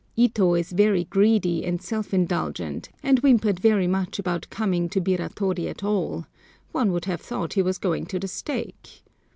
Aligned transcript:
Ito 0.15 0.55
is 0.55 0.71
very 0.71 1.03
greedy 1.03 1.63
and 1.63 1.79
self 1.79 2.11
indulgent, 2.11 2.89
and 3.03 3.19
whimpered 3.19 3.59
very 3.59 3.85
much 3.85 4.17
about 4.17 4.49
coming 4.49 4.89
to 4.89 4.99
Biratori 4.99 5.67
at 5.69 5.83
all,—one 5.83 6.91
would 6.91 7.05
have 7.05 7.21
thought 7.21 7.53
he 7.53 7.61
was 7.61 7.77
going 7.77 8.07
to 8.07 8.17
the 8.17 8.27
stake. 8.27 9.03